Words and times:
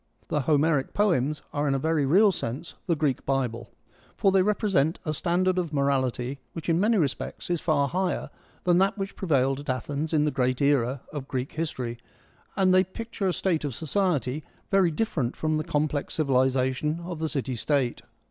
The 0.29 0.41
Homeric 0.41 0.95
poems 0.95 1.43
are 1.53 1.67
in 1.67 1.75
a 1.75 1.77
very 1.77 2.07
real 2.07 2.31
sense 2.31 2.73
the 2.87 2.95
Greek 2.95 3.23
Bible, 3.23 3.69
for 4.17 4.31
they 4.31 4.41
represent 4.41 4.97
a 5.05 5.13
standard 5.13 5.59
of 5.59 5.71
morality 5.73 6.39
which 6.53 6.69
in 6.69 6.79
many 6.79 6.97
respects 6.97 7.51
is 7.51 7.61
far 7.61 7.87
higher 7.87 8.31
than 8.63 8.79
that 8.79 8.97
which 8.97 9.15
prevailed 9.15 9.59
at 9.59 9.69
Athens 9.69 10.11
in 10.11 10.23
the 10.23 10.31
great 10.31 10.59
era 10.59 11.01
of 11.13 11.27
Greek 11.27 11.51
history, 11.51 11.99
and 12.55 12.73
they 12.73 12.83
picture 12.83 13.27
a 13.27 13.31
state 13.33 13.63
of 13.63 13.75
society 13.75 14.43
very 14.71 14.89
different 14.89 15.35
from 15.35 15.57
the 15.57 15.63
complex 15.63 16.15
civilisation 16.15 16.99
of 17.01 17.19
the 17.19 17.29
city 17.29 17.55
state. 17.55 18.01